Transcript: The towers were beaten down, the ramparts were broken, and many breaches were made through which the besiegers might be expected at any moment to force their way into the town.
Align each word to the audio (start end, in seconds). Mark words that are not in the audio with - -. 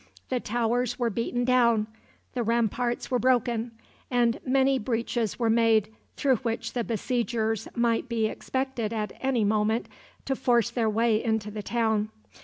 The 0.29 0.39
towers 0.39 0.97
were 0.97 1.11
beaten 1.11 1.45
down, 1.45 1.85
the 2.33 2.41
ramparts 2.41 3.11
were 3.11 3.19
broken, 3.19 3.69
and 4.09 4.39
many 4.43 4.79
breaches 4.79 5.37
were 5.37 5.47
made 5.51 5.93
through 6.17 6.37
which 6.37 6.73
the 6.73 6.83
besiegers 6.83 7.67
might 7.75 8.09
be 8.09 8.25
expected 8.25 8.93
at 8.93 9.13
any 9.21 9.43
moment 9.43 9.87
to 10.25 10.35
force 10.35 10.71
their 10.71 10.89
way 10.89 11.23
into 11.23 11.51
the 11.51 11.61
town. 11.61 12.09